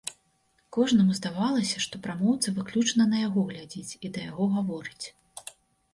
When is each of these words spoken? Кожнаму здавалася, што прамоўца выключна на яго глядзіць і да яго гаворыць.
Кожнаму 0.77 1.17
здавалася, 1.17 1.77
што 1.85 1.95
прамоўца 2.07 2.55
выключна 2.57 3.07
на 3.15 3.23
яго 3.27 3.45
глядзіць 3.53 3.97
і 4.09 4.15
да 4.17 4.29
яго 4.31 4.45
гаворыць. 4.59 5.05